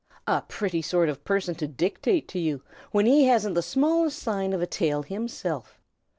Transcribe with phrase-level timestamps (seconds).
[0.25, 4.51] "A pretty sort of person to dictate to you, when he hasn't the smallest sign
[4.51, 5.79] of a tail himself!